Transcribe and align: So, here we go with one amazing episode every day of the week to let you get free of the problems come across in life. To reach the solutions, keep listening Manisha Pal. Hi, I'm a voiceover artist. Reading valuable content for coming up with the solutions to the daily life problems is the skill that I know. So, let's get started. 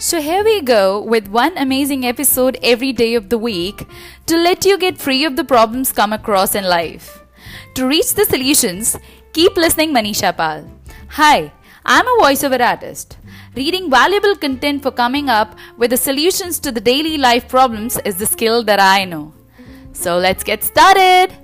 So, 0.00 0.18
here 0.18 0.42
we 0.42 0.62
go 0.62 1.02
with 1.02 1.28
one 1.28 1.58
amazing 1.58 2.06
episode 2.06 2.56
every 2.62 2.90
day 2.90 3.14
of 3.16 3.28
the 3.28 3.36
week 3.36 3.86
to 4.28 4.38
let 4.38 4.64
you 4.64 4.78
get 4.78 4.96
free 4.96 5.26
of 5.26 5.36
the 5.36 5.44
problems 5.44 5.92
come 5.92 6.14
across 6.14 6.54
in 6.54 6.64
life. 6.64 7.22
To 7.74 7.86
reach 7.86 8.14
the 8.14 8.24
solutions, 8.24 8.96
keep 9.34 9.58
listening 9.58 9.92
Manisha 9.92 10.34
Pal. 10.34 10.64
Hi, 11.08 11.52
I'm 11.84 12.06
a 12.06 12.18
voiceover 12.22 12.66
artist. 12.66 13.18
Reading 13.54 13.90
valuable 13.90 14.36
content 14.36 14.82
for 14.82 14.90
coming 14.90 15.28
up 15.28 15.54
with 15.76 15.90
the 15.90 15.98
solutions 15.98 16.58
to 16.60 16.72
the 16.72 16.80
daily 16.80 17.18
life 17.18 17.46
problems 17.46 17.98
is 18.06 18.16
the 18.16 18.24
skill 18.24 18.64
that 18.64 18.80
I 18.80 19.04
know. 19.04 19.34
So, 19.92 20.16
let's 20.16 20.42
get 20.42 20.64
started. 20.64 21.36